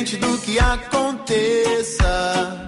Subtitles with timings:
[0.00, 2.64] Independente do que aconteça,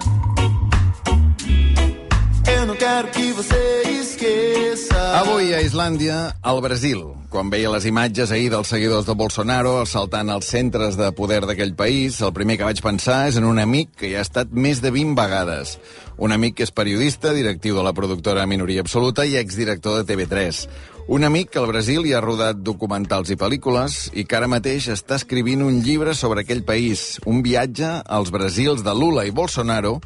[2.45, 5.17] eu não quero que você esqueça.
[5.17, 10.29] Avui a Islàndia, al Brasil, quan veia les imatges ahir dels seguidors de Bolsonaro assaltant
[10.29, 13.95] els centres de poder d'aquell país, el primer que vaig pensar és en un amic
[13.97, 15.79] que hi ha estat més de 20 vegades.
[16.21, 20.67] Un amic que és periodista, directiu de la productora Minoria Absoluta i exdirector de TV3.
[21.05, 24.85] Un amic que al Brasil hi ha rodat documentals i pel·lícules i que ara mateix
[24.93, 29.97] està escrivint un llibre sobre aquell país, un viatge als Brasils de Lula i Bolsonaro,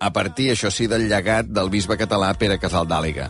[0.00, 3.28] a partir, això sí, del llegat del bisbe català Pere Casaldàliga.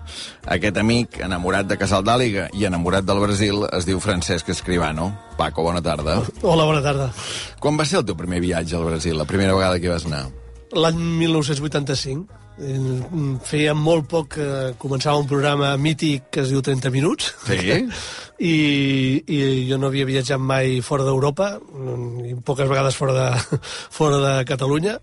[0.54, 5.10] Aquest amic, enamorat de Casaldàliga i enamorat del Brasil, es diu Francesc Escribano.
[5.36, 6.20] Paco, bona tarda.
[6.42, 7.10] Hola, bona tarda.
[7.58, 10.28] Quan va ser el teu primer viatge al Brasil, la primera vegada que vas anar?
[10.74, 12.45] L'any 1985.
[12.56, 12.76] Eh,
[13.44, 14.46] Feia molt poc que
[14.80, 17.34] començava un programa mític que es diu 30 minuts.
[17.46, 17.82] Sí?
[18.36, 18.56] I,
[19.32, 21.54] i jo no havia viatjat mai fora d'Europa,
[22.28, 23.60] i poques vegades fora de,
[23.98, 24.98] fora de Catalunya,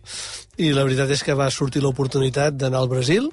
[0.61, 3.31] i la veritat és que va sortir l'oportunitat d'anar al Brasil,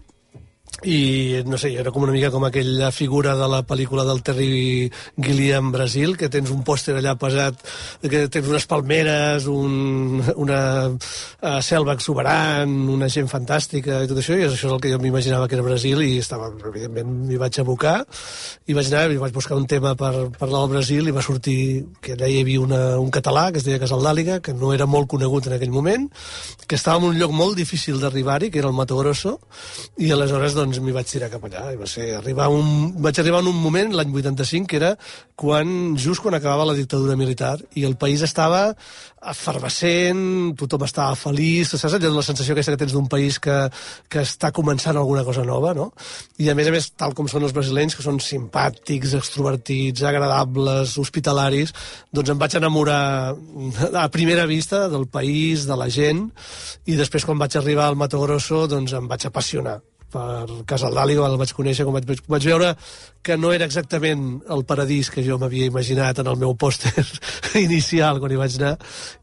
[0.85, 4.91] i no sé, era com una mica com aquella figura de la pel·lícula del Terry
[5.17, 7.59] Gilliam Brasil, que tens un pòster allà pesat,
[8.01, 14.39] que tens unes palmeres, un, una uh, selva exuberant, una gent fantàstica i tot això,
[14.39, 17.61] i això és el que jo m'imaginava que era Brasil i estava, evidentment, m'hi vaig
[17.61, 17.99] abocar.
[18.71, 21.59] I vaig anar, i vaig buscar un tema per parlar del Brasil i va sortir
[22.01, 25.11] que allà hi havia una, un català que es deia Casaldàliga, que no era molt
[25.11, 26.09] conegut en aquell moment,
[26.67, 29.37] que estava en un lloc molt difícil d'arribar-hi, que era el Mato Grosso,
[29.99, 31.73] i aleshores doncs m'hi vaig tirar cap allà.
[31.75, 34.95] I va ser arribar un, vaig arribar en un moment, l'any 85, que era
[35.41, 38.69] quan, just quan acabava la dictadura militar, i el país estava
[39.21, 40.21] efervescent,
[40.61, 43.57] tothom estava feliç, saps allò la sensació aquesta que tens d'un país que,
[44.09, 45.91] que està començant alguna cosa nova, no?
[46.41, 50.97] I a més a més, tal com són els brasilenys, que són simpàtics, extrovertits, agradables,
[51.01, 51.75] hospitalaris,
[52.13, 53.03] doncs em vaig enamorar
[53.93, 56.27] a primera vista del país, de la gent,
[56.89, 59.81] i després quan vaig arribar al Mato Grosso, doncs em vaig apassionar
[60.13, 62.75] per Casaldali, el vaig conèixer, quan vaig, vaig veure
[63.23, 67.05] que no era exactament el paradís que jo m'havia imaginat en el meu pòster
[67.61, 68.73] inicial quan hi vaig anar,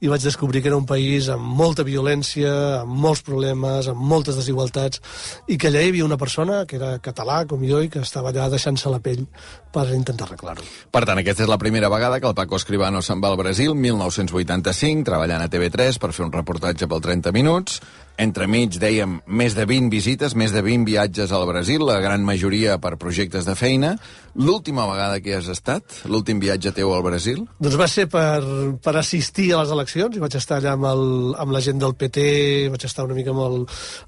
[0.02, 2.52] i vaig descobrir que era un país amb molta violència,
[2.84, 5.02] amb molts problemes, amb moltes desigualtats,
[5.48, 8.31] i que allà hi havia una persona que era català, com jo, i que estava
[8.34, 9.25] allà deixant-se la pell
[9.74, 10.66] per intentar arreglar-ho.
[10.94, 13.74] Per tant, aquesta és la primera vegada que el Paco Escribano se'n va al Brasil,
[13.75, 17.81] 1985, treballant a TV3 per fer un reportatge pel 30 minuts.
[18.17, 22.79] Entremig, dèiem, més de 20 visites, més de 20 viatges al Brasil, la gran majoria
[22.81, 23.91] per projectes de feina.
[24.38, 26.00] L'última vegada que has estat?
[26.09, 27.44] L'últim viatge teu al Brasil?
[27.61, 28.41] Doncs va ser per,
[28.81, 31.03] per assistir a les eleccions, i vaig estar allà amb, el,
[31.41, 32.25] amb la gent del PT,
[32.73, 33.66] vaig estar una mica amb el-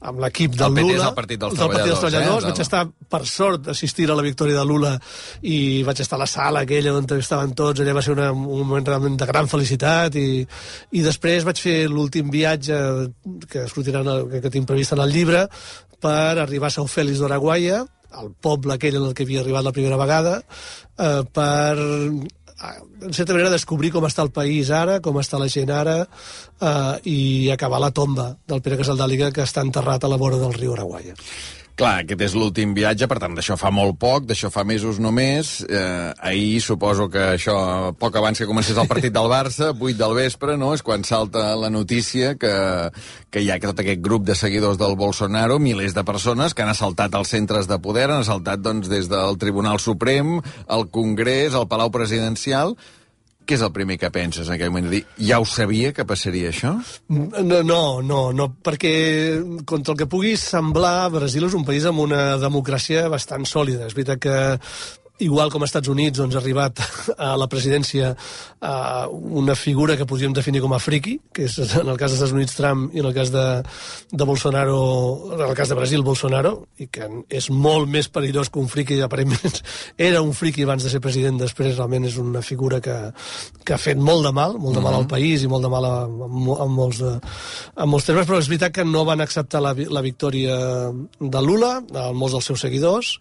[0.09, 1.07] amb l'equip del El PT és Lula.
[1.11, 2.49] el Partit dels del Partit dels Treballadors, eh?
[2.49, 4.95] Vaig estar, per sort, assistir a la victòria de Lula
[5.41, 8.65] i vaig estar a la sala aquella on estaven tots, allà va ser una, un
[8.67, 10.45] moment realment de gran felicitat i,
[10.97, 12.77] i després vaig fer l'últim viatge
[13.49, 15.45] que sortirà en el, que, tinc previst en el llibre
[15.99, 17.83] per arribar a Sau Fèlix d'Araguaia,
[18.19, 20.39] el poble aquell en el que havia arribat la primera vegada,
[20.97, 25.47] eh, per eh, en certa manera descobrir com està el país ara, com està la
[25.51, 27.19] gent ara eh, i
[27.53, 31.15] acabar la tomba del Pere Casaldàliga que està enterrat a la vora del riu Araguaia.
[31.79, 35.61] Clar, aquest és l'últim viatge, per tant, d'això fa molt poc, d'això fa mesos només.
[35.63, 37.55] Eh, ahir suposo que això,
[37.95, 41.53] poc abans que comencés el partit del Barça, 8 del vespre, no?, és quan salta
[41.55, 42.51] la notícia que,
[43.31, 46.73] que hi ha tot aquest grup de seguidors del Bolsonaro, milers de persones que han
[46.75, 51.69] assaltat els centres de poder, han assaltat doncs, des del Tribunal Suprem, el Congrés, el
[51.71, 52.75] Palau Presidencial...
[53.49, 54.91] Què és el primer que penses en aquell moment?
[54.91, 56.75] Dir, ja ho sabia que passaria això?
[57.09, 58.91] No, no, no, no, perquè
[59.65, 63.87] contra el que pugui semblar, Brasil és un país amb una democràcia bastant sòlida.
[63.89, 64.35] És veritat que
[65.19, 66.79] igual com als Estats Units, doncs, ha arribat
[67.17, 68.13] a la presidència
[68.61, 72.19] a una figura que podríem definir com a friki, que és en el cas dels
[72.19, 73.45] Estats Units Trump i en el cas de,
[74.11, 74.79] de Bolsonaro,
[75.35, 78.99] en el cas de Brasil Bolsonaro, i que és molt més perillós que un friki,
[79.03, 79.59] aparentment
[80.09, 82.97] era un friki abans de ser president, després realment és una figura que,
[83.63, 85.87] que ha fet molt de mal, molt de mal al país i molt de mal
[85.87, 86.29] a, a,
[86.63, 90.55] a, molts, a molts termes, però és veritat que no van acceptar la, la victòria
[91.19, 93.15] de Lula, a molts dels seus seguidors.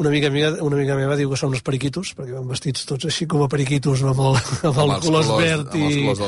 [0.00, 3.08] Una amiga meva, una amiga meva diu que són uns periquitos, perquè van vestits tots
[3.10, 4.38] així com a periquitos, amb el,
[4.70, 6.22] amb el els colors colors- verd amb els i, colors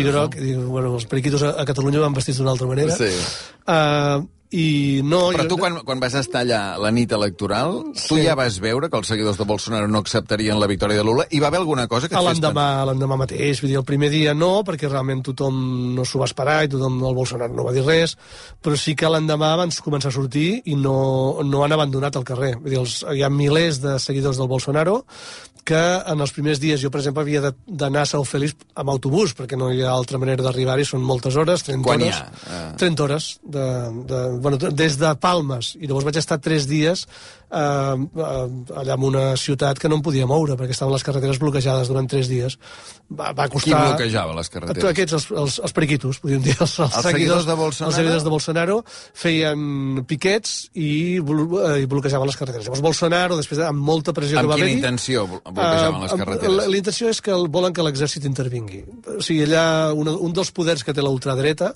[0.00, 0.38] i groc.
[0.40, 0.46] no?
[0.48, 2.96] I, bueno, els periquitos a, a Catalunya van vestits d'una altra manera.
[2.96, 3.12] Sí.
[3.66, 5.30] Uh, I no...
[5.34, 8.22] Però jo- tu, quan, quan vas estar allà la nit electoral, tu Sí.
[8.24, 11.26] ja vas veure que els seguidors de Bolsonaro no acceptarien la victòria de Lula?
[11.30, 14.34] Hi va haver alguna cosa que et l'endemà, l'endemà mateix, vull dir, el primer dia
[14.34, 17.82] no, perquè realment tothom no s'ho va esperar i tothom, el Bolsonaro no va dir
[17.86, 18.16] res,
[18.62, 22.54] però sí que l'endemà van començar a sortir i no, no han abandonat el carrer.
[22.60, 25.00] Vull dir, els, hi ha milers de seguidors del Bolsonaro
[25.66, 25.82] que
[26.12, 29.58] en els primers dies jo, per exemple, havia d'anar a Sau Feliç amb autobús, perquè
[29.58, 32.20] no hi ha altra manera d'arribar-hi, són moltes hores, 30 Quan hores.
[32.22, 32.52] ha?
[32.54, 32.68] Eh.
[32.84, 33.64] 30 hores, de,
[34.12, 37.06] de, bueno, des de Palmes, i llavors vaig estar 3 dies
[37.50, 41.38] eh, eh, allà en una ciutat que no em podia moure, perquè estaven les carreteres
[41.42, 42.58] bloquejades durant 3 dies.
[43.10, 43.82] Va, va Qui costar...
[43.92, 44.84] bloquejava les carreteres?
[44.90, 46.56] Aquests, els, els, els periquitos, podríem dir.
[46.60, 47.90] Els, els, seguidors de Bolsonaro?
[47.92, 48.78] Els seguidors de Bolsonaro
[49.14, 50.88] feien piquets i,
[51.18, 52.66] eh, i bloquejaven les carreteres.
[52.66, 54.78] Llavors Bolsonaro, després de, amb molta pressió Amb que va quina haver-hi...
[54.80, 56.56] intenció blo- bloquejaven les Eh, carreteres?
[56.56, 58.82] la- La intenció és que el, volen que l'exèrcit intervingui.
[59.16, 61.72] O sigui, allà un, un dels poders que té la ultradreta,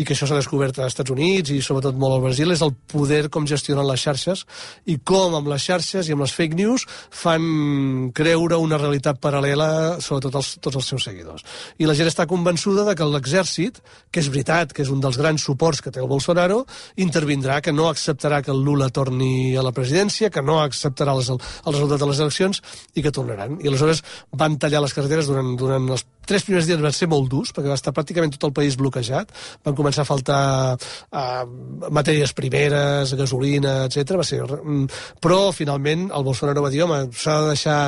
[0.00, 2.72] i que això s'ha descobert als Estats Units i sobretot molt al Brasil, és el
[2.74, 4.46] poder com gestionen les xarxes
[4.88, 10.00] i com amb les xarxes i amb les fake news fan creure una realitat paral·lela
[10.02, 11.44] sobretot als, tots els seus seguidors.
[11.78, 15.18] I la gent està convençuda de que l'exèrcit, que és veritat que és un dels
[15.20, 16.62] grans suports que té el Bolsonaro,
[16.96, 21.30] intervindrà, que no acceptarà que el Lula torni a la presidència, que no acceptarà les,
[21.32, 22.62] el resultat de les eleccions
[22.94, 23.58] i que tornaran.
[23.62, 27.28] I aleshores van tallar les carreteres durant, durant els tres primers dies van ser molt
[27.32, 29.32] durs, perquè va estar pràcticament tot el país bloquejat,
[29.64, 30.40] van començar a faltar
[30.76, 31.42] uh,
[31.90, 34.16] matèries primeres, gasolina, etc.
[34.20, 34.42] Va ser...
[34.44, 34.86] mm,
[35.22, 37.78] Però, finalment, el Bolsonaro va dir, home, s'ha de deixar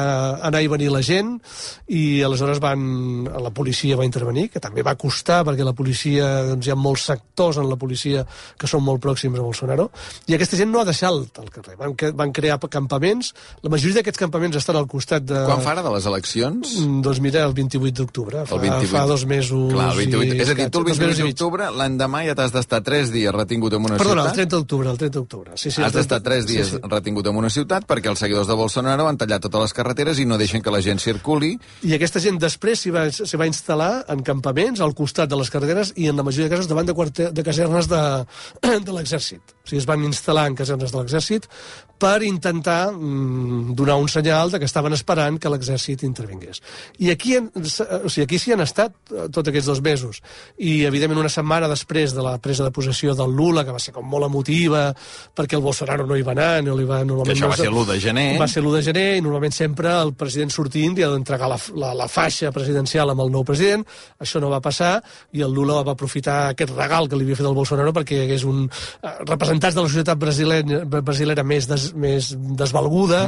[0.47, 1.35] anar i venir la gent,
[1.89, 6.69] i aleshores van, la policia va intervenir, que també va costar, perquè la policia, doncs
[6.69, 8.25] hi ha molts sectors en la policia
[8.59, 9.89] que són molt pròxims a Bolsonaro,
[10.29, 11.77] i aquesta gent no ha deixat el carrer.
[11.81, 15.45] Van, van crear campaments, la majoria d'aquests campaments estan al costat de...
[15.47, 16.77] Quan fa ara de les eleccions?
[16.81, 18.24] Mm, Doncs mira, el 28 d'octubre.
[18.47, 18.91] Fa, El 28.
[18.93, 19.73] fa dos mesos...
[19.73, 20.25] Clar, el 28.
[20.35, 21.35] i És a dir, tu el dos mesos 28 i mig.
[21.35, 24.41] d'octubre, l'endemà ja t'has d'estar 3 dies retingut en una Perdona, el ciutat.
[24.43, 25.51] 30 d'octubre, el 30 d'octubre.
[25.57, 26.89] Sí, sí, el Has d'estar 30 3 dies Sí, sí.
[26.91, 30.27] retingut en una ciutat perquè els seguidors de Bolsonaro han tallat totes les carreteres i
[30.27, 31.55] no deixen que la gent circuli.
[31.83, 35.93] I aquesta gent després s'hi va, va instal·lar en campaments al costat de les carreteres
[35.97, 38.03] i en la majoria de casos davant de, quarter, de casernes de,
[38.89, 39.43] de l'exèrcit.
[39.65, 41.49] O sigui, es van instal·lar en casernes de l'exèrcit
[41.99, 46.61] per intentar mm, donar un senyal de que estaven esperant que l'exèrcit intervingués.
[46.99, 47.51] I aquí, en,
[48.15, 50.21] sigui, aquí s'hi han estat eh, tots aquests dos mesos.
[50.59, 53.95] I, evidentment, una setmana després de la presa de possessió del Lula, que va ser
[53.97, 54.87] com molt emotiva,
[55.35, 57.03] perquè el Bolsonaro no hi va anar, no li va...
[57.05, 58.27] Normalment això va ser l'1 de gener.
[58.41, 61.59] Va ser l'1 de gener i normalment sempre el president sortint li ha d'entregar la,
[61.81, 63.85] la, la faixa presidencial amb el nou president.
[64.23, 64.95] Això no va passar
[65.35, 68.25] i el Lula va aprofitar aquest regal que li havia fet el Bolsonaro perquè hi
[68.27, 73.25] hagués un, eh, representants de la societat brasilera, brasilera més, des, més desvalguda,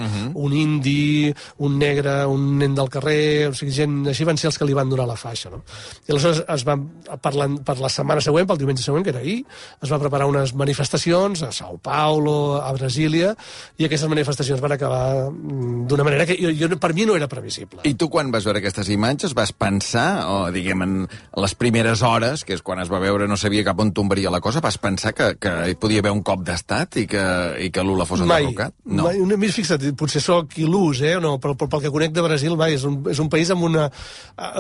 [0.46, 1.32] un indi,
[1.66, 4.75] un negre, un nen del carrer, o sigui, gent, així van ser els que li
[4.76, 5.50] van donar la faixa.
[5.52, 5.62] No?
[6.06, 6.86] I aleshores es van,
[7.22, 9.40] per la, per la setmana següent, pel diumenge següent, que era ahir,
[9.82, 13.34] es va preparar unes manifestacions a Sao Paulo, a Brasília,
[13.80, 17.28] i aquestes manifestacions van acabar mm, d'una manera que jo, jo, per mi no era
[17.30, 17.82] previsible.
[17.88, 20.96] I tu quan vas veure aquestes imatges vas pensar, o diguem en
[21.42, 24.40] les primeres hores, que és quan es va veure no sabia cap on tombaria la
[24.44, 27.24] cosa, vas pensar que, que hi podia haver un cop d'estat i, que,
[27.66, 28.76] i que Lula fos mai, enderrocat?
[28.84, 29.08] No.
[29.08, 32.24] mai, una, mira, fixa't, potser sóc il·lús, eh, no, però, però pel que conec de
[32.24, 33.88] Brasil, mai, és un, és un país amb una,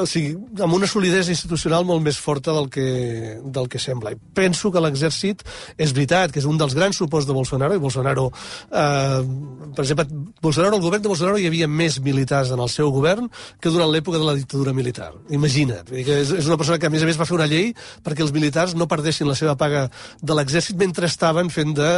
[0.06, 2.86] o sigui, amb una solidesa institucional molt més forta del que,
[3.42, 4.14] del que sembla.
[4.14, 5.42] I penso que l'exèrcit
[5.76, 8.28] és veritat, que és un dels grans suports de Bolsonaro, i Bolsonaro,
[8.70, 9.20] eh,
[9.76, 10.06] per exemple,
[10.42, 13.28] Bolsonaro, el govern de Bolsonaro hi havia més militars en el seu govern
[13.60, 15.12] que durant l'època de la dictadura militar.
[15.34, 17.72] Imagina't, que és, és una persona que a més a més va fer una llei
[18.06, 19.86] perquè els militars no perdessin la seva paga
[20.22, 21.90] de l'exèrcit mentre estaven fent de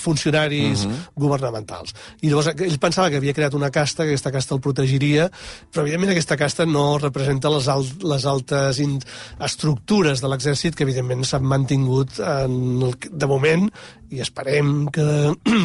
[0.00, 0.86] funcionaris
[1.18, 1.94] governamentals.
[2.22, 5.30] I llavors ell pensava que havia creat una casta, que aquesta casta el protegiria,
[5.72, 8.98] però evidentment aquesta casta no representa les, alt, les altes in,
[9.40, 13.68] estructures de l'exèrcit que evidentment s'han mantingut en el, de moment
[14.10, 15.08] i esperem que,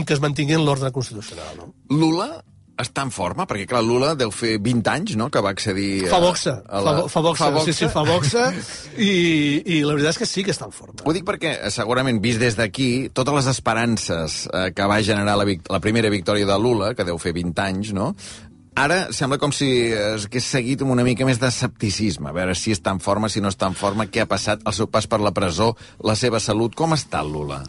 [0.05, 1.57] que es mantingui en l'ordre constitucional.
[1.59, 1.71] No?
[1.91, 2.29] Lula
[2.75, 3.45] està en forma?
[3.47, 6.09] Perquè, clar, Lula deu fer 20 anys, no?, que va accedir...
[6.11, 7.71] Fa boxa, a fa, la- bo- fa boxa, fa boxa.
[7.71, 8.41] sí, sí, fa boxa,
[8.99, 9.11] i,
[9.63, 10.97] i la veritat és que sí que està en forma.
[11.07, 15.37] Ho dic perquè, eh, segurament, vist des d'aquí, totes les esperances eh, que va generar
[15.39, 18.09] la, la primera victòria de Lula, que deu fer 20 anys, no?,
[18.75, 22.73] Ara sembla com si es hagués seguit amb una mica més d'escepticisme, a veure si
[22.75, 25.21] està en forma, si no està en forma, què ha passat, el seu pas per
[25.23, 25.69] la presó,
[26.03, 27.61] la seva salut, com està el Lula?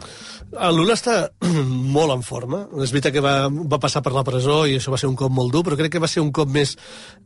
[0.51, 1.15] El Lula està
[1.95, 2.61] molt en forma.
[2.83, 5.31] És veritat que va, va passar per la presó i això va ser un cop
[5.31, 6.75] molt dur, però crec que va ser un cop més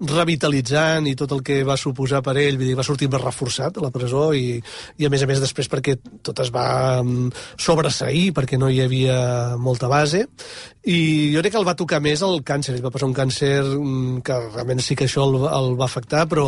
[0.10, 3.78] revitalitzant i tot el que va suposar per ell, vull dir, va sortir més reforçat
[3.78, 4.60] a la presó i,
[4.98, 6.68] i a més a més després perquè tot es va
[7.02, 7.30] mm,
[7.62, 9.18] sobreseir, perquè no hi havia
[9.62, 10.26] molta base
[10.84, 13.52] i jo crec que el va tocar més el càncer, ell va passar un càncer
[13.62, 16.48] mm, que realment sí que això el, el va afectar, però,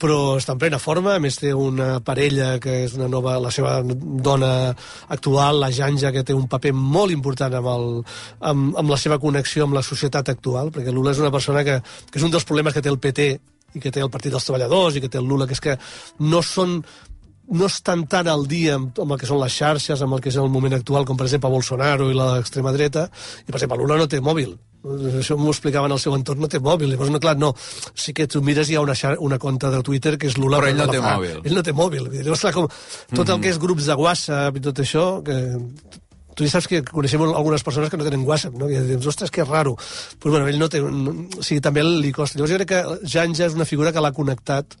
[0.00, 3.52] però està en plena forma, a més té una parella que és una nova, la
[3.52, 4.72] seva dona
[5.12, 7.88] actual, la Janja, que té un paper molt important amb, el,
[8.40, 11.82] amb, amb la seva connexió amb la societat actual, perquè Lula és una persona que,
[12.08, 13.34] que és un dels problemes que té el PT
[13.74, 15.76] i que té el Partit dels Treballadors i que té el Lula, que és que
[16.24, 16.78] no són
[17.52, 20.30] no estan tan al dia amb, amb el que són les xarxes, amb el que
[20.30, 23.08] és el moment actual, com per exemple Bolsonaro i l'extrema dreta,
[23.44, 24.54] i per exemple Lula no té mòbil,
[25.20, 26.90] això m'ho explicaven al seu entorn, no té mòbil.
[26.92, 27.54] Llavors, no, clar, no.
[27.94, 30.58] Sí que tu mires, hi ha una, xar una conta de Twitter que és Lula...
[30.60, 31.38] Però ell no té mòbil.
[31.44, 32.10] Ell no té mòbil.
[32.18, 32.68] Llavors, clar, com,
[33.14, 33.34] tot Mhm.
[33.34, 35.38] el que és grups de WhatsApp i tot això, que
[36.34, 38.68] tu ja saps que coneixem algunes persones que no tenen WhatsApp, no?
[38.70, 39.76] I dius, ostres, que raro.
[39.76, 40.82] Pues, bueno, ell no té...
[40.82, 42.38] No, o sigui, també li costa.
[42.38, 44.76] Llavors jo crec que Janja és una figura que l'ha connectat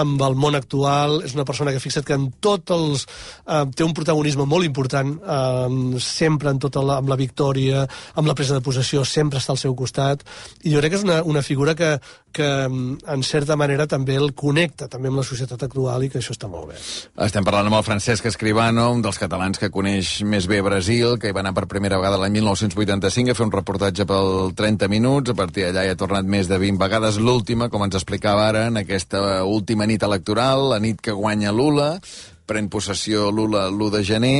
[0.00, 3.06] amb el món actual, és una persona que fixa't que en tots els...
[3.44, 7.84] Eh, té un protagonisme molt important, eh, sempre en tota la, amb la victòria,
[8.14, 10.24] amb la presa de possessió, sempre està al seu costat,
[10.64, 11.96] i jo crec que és una, una figura que,
[12.34, 16.34] que en certa manera també el connecta també amb la societat actual i que això
[16.34, 16.80] està molt bé.
[17.26, 21.30] Estem parlant amb el Francesc Escribano, un dels catalans que coneix més bé Brasil, que
[21.30, 25.32] hi va anar per primera vegada l'any 1985 a fer un reportatge pel 30 minuts,
[25.32, 28.66] a partir d'allà hi ha tornat més de 20 vegades, l'última, com ens explicava ara,
[28.70, 31.98] en aquesta última nit electoral, la nit que guanya Lula,
[32.46, 34.38] pren possessió Lula l'1 de gener,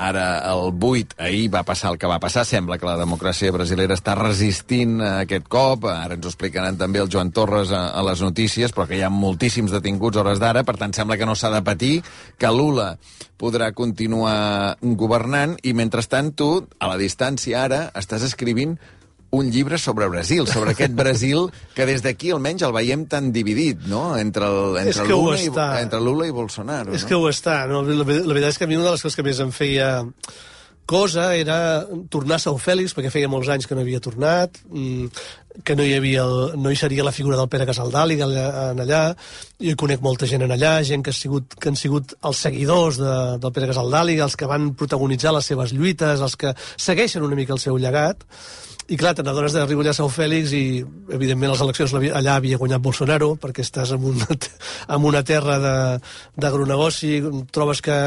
[0.00, 3.96] ara el 8, ahir va passar el que va passar, sembla que la democràcia brasilera
[3.98, 8.04] està resistint a aquest cop, ara ens ho explicaran també el Joan Torres a, a
[8.06, 11.36] les notícies, però que hi ha moltíssims detinguts hores d'ara, per tant sembla que no
[11.36, 11.92] s'ha de patir,
[12.38, 12.94] que Lula
[13.40, 18.78] podrà continuar governant, i mentrestant tu, a la distància ara, estàs escrivint
[19.30, 23.84] un llibre sobre Brasil, sobre aquest Brasil que des d'aquí almenys el veiem tan dividit,
[23.86, 25.50] no?, entre, el, entre, Lula, i,
[25.82, 26.94] entre Lula i Bolsonaro.
[26.96, 27.08] És no?
[27.08, 27.62] que ho està.
[27.70, 27.84] No?
[27.86, 29.90] La, la veritat és que a mi una de les coses que més em feia
[30.90, 34.56] cosa era tornar a Sau Fèlix, perquè feia molts anys que no havia tornat,
[35.62, 38.82] que no hi, havia el, no hi seria la figura del Pere Casaldàlig allà, en
[38.82, 39.02] allà.
[39.62, 42.42] Jo hi conec molta gent en allà, gent que, ha sigut, que han sigut els
[42.42, 47.22] seguidors de, del Pere Casaldàlig, els que van protagonitzar les seves lluites, els que segueixen
[47.22, 48.26] una mica el seu llegat.
[48.90, 50.62] I clar, te n'adones d'arribar allà a Sau Fèlix i,
[51.14, 54.26] evidentment, les eleccions allà havia guanyat Bolsonaro, perquè estàs en una,
[54.96, 56.00] en una terra de-
[56.42, 57.12] d'agronegoci,
[57.54, 57.98] trobes que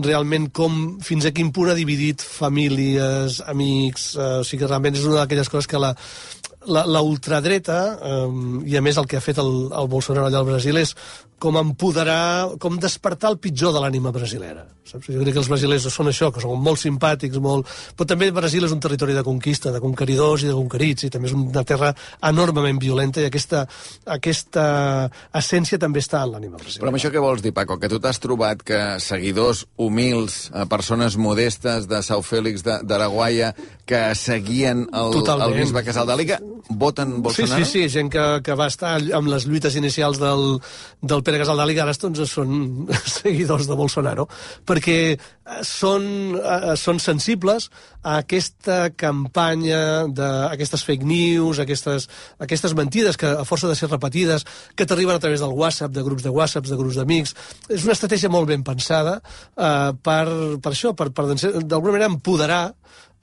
[0.00, 4.96] realment com, fins a quin punt ha dividit famílies, amics, eh, o sigui que realment
[4.96, 5.92] és una d'aquelles coses que la,
[6.64, 8.26] la, la ultradreta, eh,
[8.72, 10.96] i a més el que ha fet el, el Bolsonaro allà al Brasil és
[11.38, 14.64] com empoderar, com despertar el pitjor de l'ànima brasilera.
[14.86, 15.08] Saps?
[15.10, 17.66] Jo crec que els brasilers són això, que són molt simpàtics, molt...
[17.98, 21.26] però també Brasil és un territori de conquista, de conqueridors i de conquerits, i també
[21.28, 21.90] és una terra
[22.22, 23.64] enormement violenta, i aquesta,
[24.06, 24.66] aquesta
[25.36, 26.84] essència també està en l'ànima brasilera.
[26.84, 27.76] Però amb això què vols dir, Paco?
[27.82, 33.52] Que tu t'has trobat que seguidors humils, eh, persones modestes de Sau Fèlix de- d'Araguaia,
[33.86, 35.50] que seguien el, Totalment.
[35.52, 36.40] el bisbe Casaldàliga,
[36.70, 37.64] voten Sí, Bolsonaro?
[37.64, 40.60] sí, sí, gent que, que va estar amb les lluites inicials del,
[41.02, 42.86] del Pere Casaldàliga, ara doncs, són
[43.18, 44.28] seguidors de Bolsonaro,
[44.68, 45.18] perquè eh,
[45.66, 46.06] són,
[46.38, 47.68] eh, són sensibles
[48.06, 52.06] a aquesta campanya, de, a aquestes fake news, a aquestes,
[52.38, 54.46] a aquestes mentides que a força de ser repetides,
[54.78, 57.34] que t'arriben a través del WhatsApp, de grups de WhatsApps, de grups d'amics.
[57.68, 60.24] És una estratègia molt ben pensada eh, per,
[60.62, 62.62] per això, per, per d'alguna manera empoderar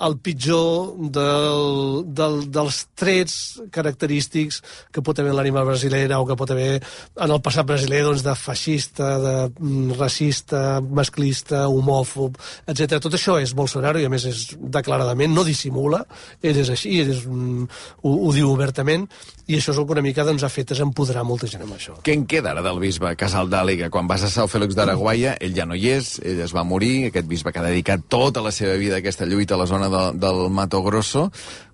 [0.02, 3.36] el pitjor del, del, dels trets
[3.74, 8.24] característics que pot haver l'ànima brasilera o que pot haver en el passat brasiler doncs,
[8.26, 12.98] de feixista, de mm, racista, masclista, homòfob, etc.
[13.04, 16.04] Tot això és Bolsonaro i a més és declaradament, no dissimula,
[16.42, 19.08] ell és així, ell és, ho, ho diu obertament
[19.48, 21.76] i això és el que una mica doncs, ha fet és empoderar molta gent amb
[21.76, 21.98] això.
[22.04, 23.90] Què en queda ara del bisbe Casaldàliga?
[23.92, 27.10] Quan vas a Sau Fèlix d'Araguaia, ell ja no hi és, ell es va morir,
[27.10, 29.83] aquest bisbe que ha dedicat tota la seva vida a aquesta lluita a la zona
[29.92, 31.28] de, del Mato Grosso.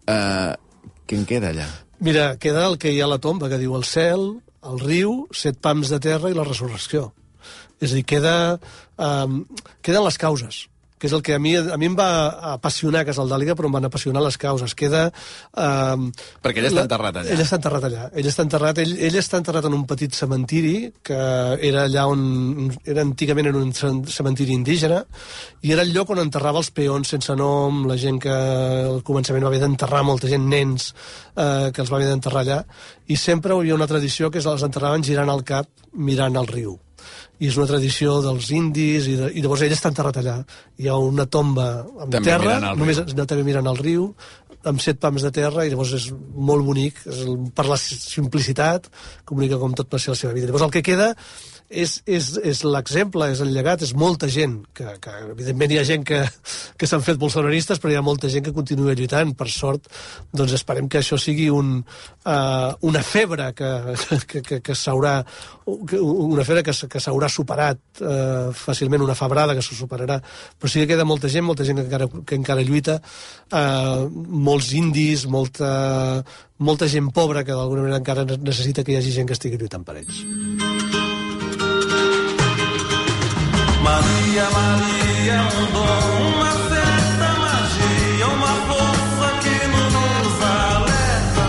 [0.09, 0.55] Uh,
[1.05, 1.67] què en queda allà?
[1.99, 4.25] Mira, queda el que hi ha a la tomba, que diu el cel,
[4.65, 7.09] el riu, set pams de terra i la resurrecció.
[7.79, 8.35] És a dir, queda,
[8.97, 9.41] um,
[9.85, 10.65] queden les causes
[10.99, 12.09] que és el que a mi, a mi em va
[12.53, 14.75] apassionar Casaldàliga, però em van apassionar les causes.
[14.77, 15.05] Queda...
[15.55, 16.09] Um,
[16.43, 17.31] Perquè ell està enterrat allà.
[17.33, 18.07] Ell està enterrat allà.
[18.19, 20.75] Ell està enterrat, ell, ell està enterrat en un petit cementiri,
[21.07, 21.19] que
[21.69, 22.67] era allà on...
[22.83, 24.99] Era antigament en un cementiri indígena,
[25.63, 29.47] i era el lloc on enterrava els peons sense nom, la gent que al començament
[29.47, 30.91] va haver d'enterrar, molta gent, nens,
[31.35, 32.59] eh, que els va haver d'enterrar allà,
[33.07, 36.51] i sempre hi havia una tradició que és els enterraven girant el cap mirant al
[36.51, 36.77] riu
[37.39, 40.35] i és una tradició dels indis i, de, i llavors ell està enterrat allà.
[40.79, 44.09] Hi ha una tomba amb També terra només no, també mirant al riu
[44.67, 47.23] amb set pams de terra i llavors és molt bonic és
[47.55, 48.89] per la simplicitat
[49.23, 50.49] comunica com tot va ser la seva vida.
[50.49, 51.13] Llavors el que queda
[51.69, 55.85] és, és, és l'exemple, és el llegat, és molta gent, que, que evidentment hi ha
[55.87, 56.23] gent que,
[56.77, 59.85] que s'han fet bolsonaristes, però hi ha molta gent que continua lluitant, per sort,
[60.33, 61.77] doncs esperem que això sigui un,
[62.25, 63.71] uh, una febre que,
[64.25, 65.19] que, que, que s'haurà
[65.69, 70.17] una febre que, que s'haurà superat uh, fàcilment, una febrada que se superarà,
[70.57, 72.97] però sí que queda molta gent, molta gent que encara, que encara lluita,
[73.53, 76.23] uh, molts indis, molta,
[76.57, 79.85] molta gent pobra que d'alguna manera encara necessita que hi hagi gent que estigui lluitant
[79.85, 80.23] per ells.
[83.89, 91.45] Maria, Maria é um dom, uma certa magia, uma força que nos alerta.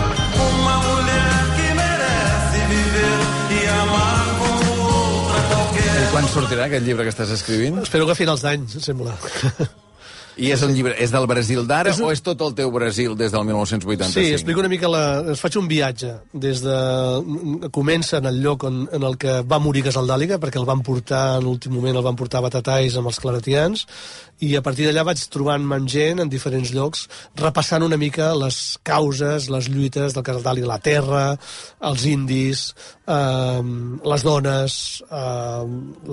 [0.49, 3.19] Uma mulher que merece viver
[3.57, 6.01] e amar como outra qualquer.
[6.01, 7.77] I quan sortirà aquest llibre que estàs escrivint?
[7.85, 9.13] Espero que a finals d'any, sembla.
[10.37, 13.15] I és un llibre, és del Brasil d'ara un- o és tot el teu Brasil
[13.19, 14.13] des del 1985?
[14.13, 15.03] Sí, explico una mica la...
[15.33, 16.77] Es faig un viatge des de...
[17.71, 21.37] Comença en el lloc on, en el que va morir Gasaldàliga, perquè el van portar,
[21.39, 23.85] en l'últim moment el van portar a Batatais amb els claretians,
[24.41, 27.03] i a partir d'allà vaig trobant-me amb gent en diferents llocs,
[27.37, 31.25] repassant una mica les causes, les lluites del Gasaldàliga, la terra,
[31.91, 32.63] els indis,
[33.05, 33.61] eh,
[34.13, 34.79] les dones,
[35.11, 35.65] eh,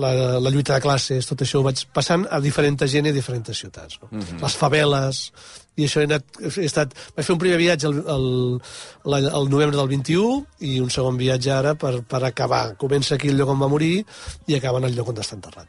[0.04, 0.12] la,
[0.44, 3.48] la lluita de classes, tot això ho vaig passant a diferent gent i a diferents
[3.56, 3.96] ciutats.
[4.02, 4.07] No?
[4.10, 4.42] Mm -hmm.
[4.42, 5.32] Les faveles,
[5.76, 6.24] i això he, anat,
[6.56, 6.94] he estat...
[7.16, 8.60] Vaig fer un primer viatge el, el,
[9.04, 12.76] la- el novembre del 21 i un segon viatge ara per, per acabar.
[12.76, 14.04] Comença aquí el lloc on va morir
[14.46, 15.68] i acaba en el lloc on està enterrat.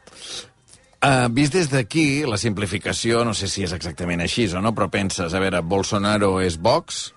[1.02, 4.90] Uh, vist des d'aquí, la simplificació, no sé si és exactament així o no, però
[4.90, 7.14] penses, a veure, Bolsonaro és Vox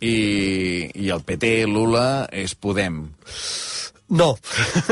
[0.00, 3.08] i, i el PT, Lula, és Podem.
[4.14, 4.34] No,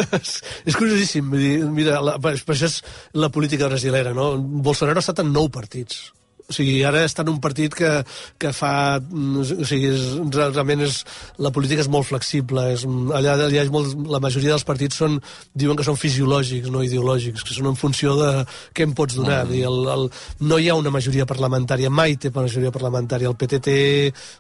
[0.69, 1.29] és curiosíssim.
[1.75, 2.81] Mira, la, per això és
[3.15, 4.33] la política brasilera, no?
[4.39, 6.09] Bolsonaro ha estat en nou partits.
[6.53, 7.93] O sigui, ara està en un partit que,
[8.39, 9.01] que fa...
[9.01, 11.03] mm, O sigui, és, realment és,
[11.43, 12.69] la política és molt flexible.
[12.77, 15.19] És, allà hi ha molt, la majoria dels partits són,
[15.57, 18.31] diuen que són fisiològics, no ideològics, que són en funció de
[18.77, 19.43] què em pots donar.
[19.49, 19.65] Mm.
[19.73, 20.07] El, el,
[20.47, 23.31] no hi ha una majoria parlamentària, mai té majoria parlamentària.
[23.31, 23.79] El PT té,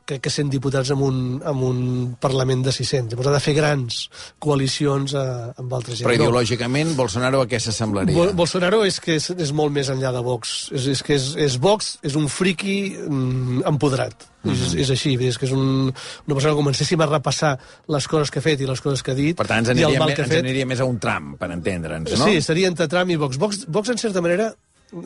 [0.09, 1.81] crec que 100 diputats amb un, amb un
[2.23, 3.12] Parlament de 600.
[3.12, 4.02] Llavors ha de fer grans
[4.42, 5.25] coalicions eh,
[5.59, 6.07] amb altra gent.
[6.07, 8.16] Però ideològicament, Bolsonaro a què s'assemblaria?
[8.16, 10.71] Bo Bolsonaro és que és, és molt més enllà de Vox.
[10.75, 14.28] És, és que és, és Vox, és un friqui mm, empoderat.
[14.42, 14.56] Mm Mhm.
[14.56, 14.66] -hmm.
[14.66, 15.87] és, és així, és que és un,
[16.26, 19.12] una persona que comencéssim a repassar les coses que ha fet i les coses que
[19.12, 22.18] ha dit Per tant, ens aniria, me, ens aniria més a un tram, per entendre'ns,
[22.18, 22.25] no?
[22.26, 23.38] Sí, seria entre Trump i Vox.
[23.38, 23.64] Vox.
[23.68, 24.52] Vox, en certa manera,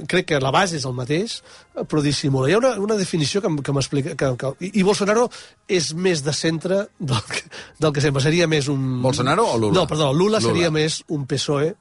[0.09, 1.43] crec que la base és el mateix,
[1.87, 2.49] però dissimula.
[2.49, 4.17] Hi ha una, una definició que, que m'explica...
[4.17, 5.29] Que, que, i, I Bolsonaro
[5.69, 7.43] és més de centre del que,
[7.79, 8.23] del que sempre.
[8.23, 9.03] Seria més un...
[9.03, 9.75] Bolsonaro o Lula?
[9.81, 10.41] No, perdó, Lula, Lula.
[10.41, 11.75] seria més un PSOE,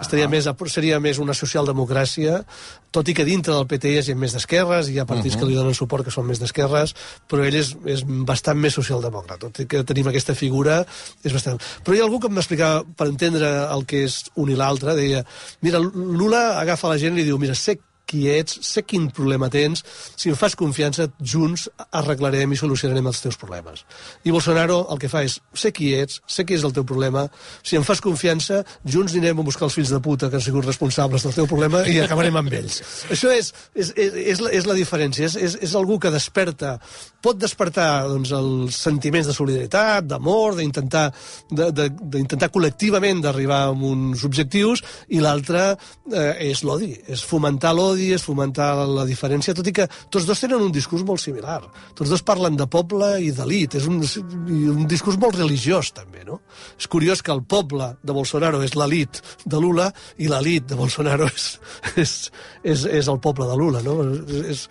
[0.00, 2.44] estaria més, a- seria més una socialdemocràcia,
[2.90, 5.46] tot i que dintre del PT hi ha gent més d'esquerres, hi ha partits que
[5.46, 6.94] li donen suport que són més d'esquerres,
[7.30, 10.80] però ell és, és bastant més socialdemòcrata, tot i que tenim aquesta figura,
[11.22, 11.60] és bastant...
[11.84, 15.22] Però hi ha algú que m'explicava, per entendre el que és un i l'altre, deia,
[15.62, 17.78] mira, Lula agafa la gent i li diu, mira, sé
[18.10, 19.84] qui ets, sé quin problema tens,
[20.18, 23.84] si em fas confiança, junts arreglarem i solucionarem els teus problemes.
[24.26, 27.28] I Bolsonaro el que fa és, sé qui ets, sé qui és el teu problema,
[27.62, 30.66] si em fas confiança, junts anirem a buscar els fills de puta que han sigut
[30.66, 32.80] responsables del teu problema i acabarem amb ells.
[33.14, 36.74] Això és, és, és, és, la, és la diferència, és, és, és algú que desperta,
[37.22, 41.06] pot despertar doncs, els sentiments de solidaritat, d'amor, d'intentar
[41.50, 47.74] de- de- d'intentar col·lectivament d'arribar a uns objectius, i l'altre eh, és l'odi, és fomentar
[47.76, 51.60] l'odi, és fomentar la diferència, tot i que tots dos tenen un discurs molt similar.
[51.98, 56.40] Tots dos parlen de poble i d'elit, és un, un discurs molt religiós, també, no?
[56.78, 61.28] És curiós que el poble de Bolsonaro és l'elit de Lula i l'elit de Bolsonaro
[61.30, 61.52] és,
[61.96, 62.16] és,
[62.62, 64.00] és, és el poble de Lula, no?
[64.04, 64.66] És, és,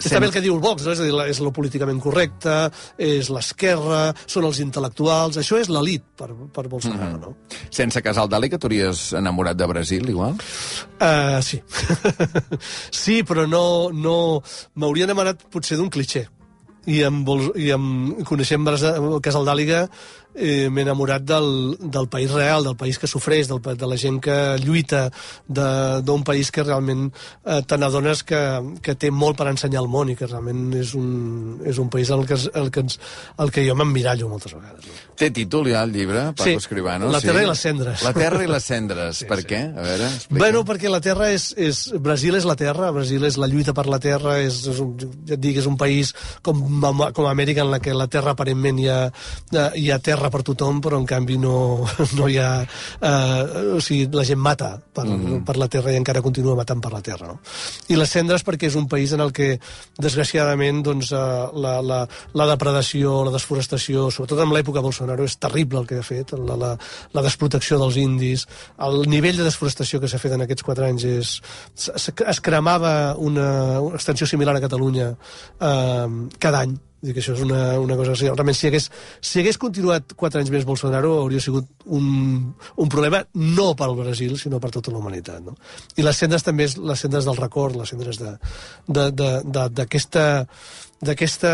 [0.00, 0.94] és també el que diu el Vox, no?
[0.94, 2.54] és a dir, és lo políticament correcte,
[3.00, 7.34] és l'esquerra, són els intel·lectuals, això és l'elit per, per Bolsonaro, no?
[7.68, 10.38] Sense casar el Dali, que t'hauries enamorat de Brasil, igual?
[11.00, 11.60] Uh, sí.
[12.90, 13.64] sí, però no...
[13.92, 14.18] no
[14.74, 16.26] M'hauria enamorat potser d'un cliché.
[16.88, 17.28] I amb,
[17.60, 18.64] i amb coneixent
[19.22, 19.84] Casal d'Àliga
[20.34, 24.20] eh, m'he enamorat del, del país real, del país que sofreix, del, de la gent
[24.22, 25.10] que lluita,
[25.48, 27.08] de- d'un país que realment
[27.44, 28.40] eh, te n'adones que,
[28.82, 32.10] que té molt per ensenyar al món i que realment és un, és un país
[32.14, 32.98] el que, el que, ens,
[33.38, 34.86] el que jo m'emmirallo moltes vegades.
[34.86, 34.98] No?
[35.20, 37.10] Té títol ja el llibre, Paco Sí, Escribano?
[37.12, 38.02] La terra i les cendres.
[38.06, 39.18] La terra i les cendres.
[39.20, 39.48] sí, per sí.
[39.50, 39.60] què?
[39.76, 40.40] A veure, explica.
[40.44, 41.82] Bueno, perquè la terra és, és...
[42.00, 44.94] Brasil és la terra, Brasil és la lluita per la terra, és, és un,
[45.28, 46.60] ja et dic, és un país com,
[47.12, 48.98] com Amèrica en la que la terra aparentment hi ha,
[49.76, 51.86] hi ha terra per tothom, però en canvi no,
[52.18, 52.50] no hi ha...
[53.00, 55.44] Eh, o sigui, la gent mata per, mm -hmm.
[55.44, 57.40] per la terra i encara continua matant per la terra, no?
[57.88, 59.58] I les cendres perquè és un país en el que,
[59.98, 65.80] desgraciadament, doncs, eh, la, la, la depredació, la desforestació, sobretot en l'època Bolsonaro, és terrible
[65.80, 66.76] el que ha fet, la, la,
[67.12, 68.46] la desprotecció dels indis,
[68.78, 71.42] el nivell de desforestació que s'ha fet en aquests quatre anys és...
[71.94, 75.10] Es, es cremava una, una extensió similar a Catalunya
[75.60, 78.12] eh, cada any, Vull dir que això és una, una cosa...
[78.18, 78.90] que Realment, si hagués,
[79.24, 83.96] si hagués continuat quatre anys més Bolsonaro, hauria sigut un, un problema no per al
[83.96, 85.40] Brasil, sinó per tota la humanitat.
[85.46, 85.56] No?
[85.96, 88.36] I les sendes també, és les sendes del record, les sendes de-
[88.86, 90.26] de- de- de- d'aquesta
[91.00, 91.50] d'aquesta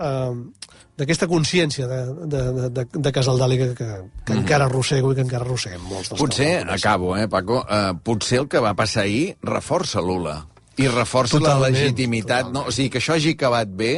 [0.00, 0.34] eh,
[0.98, 3.86] d'aquesta consciència de, de, de, de, de Casaldàliga que,
[4.26, 7.94] que encara arrossego i que encara arrosseguem molts dels Potser, que acabo, eh, Paco, uh,
[8.04, 10.34] potser el que va passar ahir reforça Lula.
[10.82, 12.64] I reforça la Totalment, legitimitat, no?
[12.68, 13.92] O sigui, que això hagi acabat bé,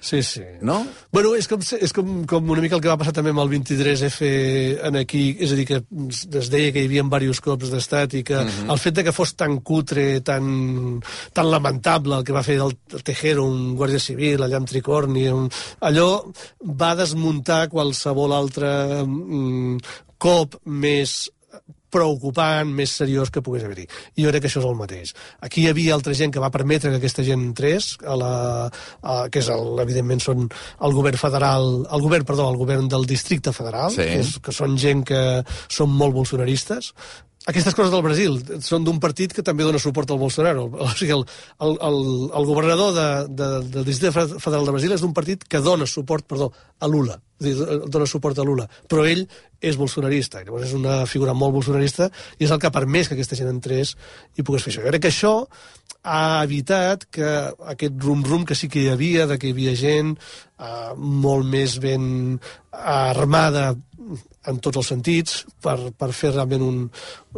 [0.00, 0.42] Sí, sí.
[0.60, 0.78] no?
[1.12, 3.52] Bueno, és, com, és com, com una mica el que va passar també amb el
[3.54, 4.30] 23F
[4.88, 5.80] en aquí, és a dir, que
[6.40, 9.34] es deia que hi havia diversos cops d'estat i que el fet de que fos
[9.38, 11.00] tan cutre, tan,
[11.32, 15.48] tan lamentable el que va fer el Tejero, un guàrdia civil allà amb tricorni, un,
[15.80, 16.10] allò
[16.60, 18.72] va desmuntar qualsevol altre
[19.04, 19.78] mm,
[20.18, 21.26] cop més
[21.90, 23.86] preocupant, més seriós que pogués haver-hi.
[24.16, 25.12] I jo crec que això és el mateix.
[25.46, 28.32] Aquí hi havia altra gent que va permetre que aquesta gent entrés, a la,
[29.02, 33.06] a, que és, el, evidentment, són el govern federal, el govern, perdó, el govern del
[33.06, 34.02] districte federal, Sí.
[34.02, 35.22] que, és, que són gent que
[35.68, 36.92] són molt bolsonaristes,
[37.46, 40.66] aquestes coses del Brasil són d'un partit que també dona suport al Bolsonaro.
[40.82, 41.22] O sigui, el,
[41.62, 42.00] el, el,
[42.40, 43.06] el governador de,
[43.38, 46.50] de, del Districte Federal de Brasil és d'un partit que dona suport, perdó,
[46.82, 47.20] a Lula.
[47.38, 48.66] És dir, dona suport a Lula.
[48.90, 49.22] Però ell
[49.62, 50.42] és bolsonarista.
[50.42, 53.52] Llavors és una figura molt bolsonarista i és el que ha permès que aquesta gent
[53.52, 53.94] entrés
[54.34, 54.82] i pogués fer això.
[54.82, 55.34] Jo crec que això
[56.06, 57.30] ha evitat que
[57.74, 61.78] aquest rum-rum que sí que hi havia, de que hi havia gent eh, molt més
[61.82, 62.40] ben
[62.74, 63.70] armada
[64.46, 66.78] en tots els sentits, per, per fer realment un,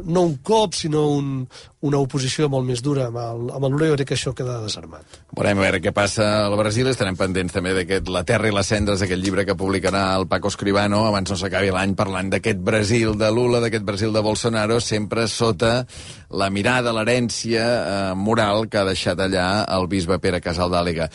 [0.04, 1.46] no un cop, sinó un,
[1.88, 4.58] una oposició molt més dura amb el, amb el Lula, jo crec que això queda
[4.64, 5.18] desarmat.
[5.36, 6.90] Veurem a veure què passa al Brasil.
[6.90, 10.52] Estarem pendents també d'aquest La terra i les cendres, aquest llibre que publicarà el Paco
[10.52, 15.28] Escribano abans no s'acabi l'any parlant d'aquest Brasil de Lula, d'aquest Brasil de Bolsonaro, sempre
[15.30, 15.84] sota
[16.28, 21.08] la mirada, l'herència eh, moral que ha deixat allà el bisbe Pere Casaldàliga.